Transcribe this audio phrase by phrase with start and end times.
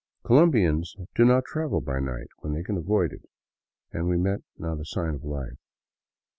[0.23, 3.21] Colombians do not travel by night when they can avoid it,
[3.91, 5.59] and we met not a sign of life.